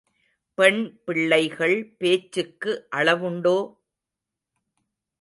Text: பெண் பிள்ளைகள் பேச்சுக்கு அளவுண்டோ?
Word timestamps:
பெண் 0.57 0.79
பிள்ளைகள் 1.05 1.75
பேச்சுக்கு 1.97 2.73
அளவுண்டோ? 2.95 3.57